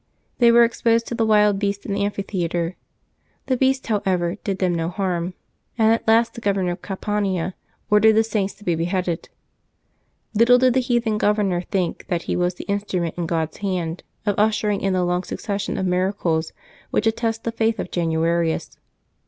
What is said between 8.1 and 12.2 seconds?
the Saints to be beheaded. Little did the heathen governor think